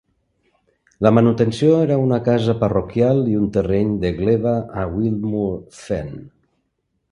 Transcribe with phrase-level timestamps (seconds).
[1.07, 6.13] La manutenció era una casa parroquial i un terreny de gleva a Wildmoor Fen.